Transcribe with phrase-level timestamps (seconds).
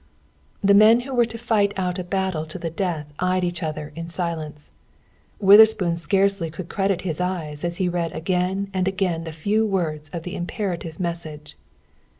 [0.63, 3.91] The men who were to fight out a battle to the death eyed each other
[3.95, 4.71] in silence.
[5.39, 10.09] Witherspoon scarcely could credit his eyes, as he read again and again the few words
[10.09, 11.55] of the imperative message.